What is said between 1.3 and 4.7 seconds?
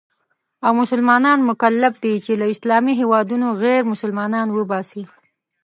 مکلف دي چې له اسلامي هېوادونو غیرمسلمانان